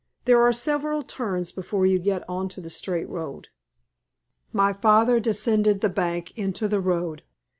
There 0.25 0.41
are 0.41 0.51
several 0.51 1.03
turns 1.03 1.51
before 1.51 1.85
you 1.85 1.99
get 1.99 2.27
on 2.27 2.49
to 2.49 2.59
the 2.59 2.71
straight 2.71 3.07
road." 3.07 3.49
My 4.51 4.73
father 4.73 5.19
descended 5.19 5.81
the 5.81 5.89
bank 5.89 6.35
into 6.35 6.67
the 6.67 6.81
road. 6.81 7.21